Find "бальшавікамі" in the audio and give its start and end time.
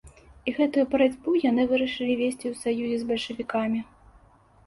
3.09-3.79